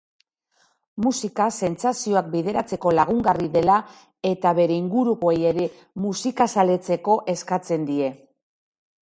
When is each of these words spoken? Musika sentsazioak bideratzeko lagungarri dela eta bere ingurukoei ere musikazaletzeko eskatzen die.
Musika 1.07 1.45
sentsazioak 1.67 2.31
bideratzeko 2.35 2.93
lagungarri 3.01 3.51
dela 3.57 3.75
eta 4.31 4.55
bere 4.61 4.79
ingurukoei 4.85 5.37
ere 5.51 5.69
musikazaletzeko 6.09 7.21
eskatzen 7.37 7.87
die. 7.93 8.11